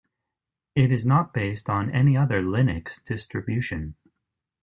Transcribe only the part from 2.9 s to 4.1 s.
distribution.